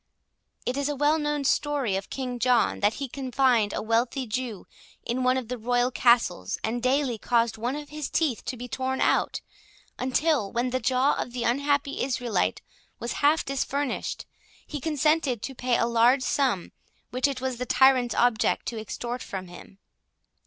[0.65, 4.65] It is a well known story of King John, that he confined a wealthy Jew
[5.05, 8.67] in one of the royal castles, and daily caused one of his teeth to be
[8.67, 9.41] torn out,
[9.99, 12.63] until, when the jaw of the unhappy Israelite
[12.97, 14.25] was half disfurnished,
[14.65, 16.71] he consented to pay a large sum,
[17.11, 19.77] which it was the tyrant's object to extort from him.